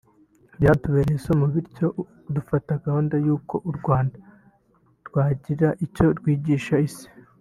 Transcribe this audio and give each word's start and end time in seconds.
byatubereye 0.59 1.15
isomo 1.19 1.45
bityo 1.53 1.87
dufata 2.35 2.71
gahunda 2.85 3.15
y’uko 3.25 3.55
u 3.69 3.71
Rwanda 3.77 4.17
rwagira 5.07 5.67
icyo 5.85 6.05
rwigisha 6.19 6.75
Isi 6.89 7.07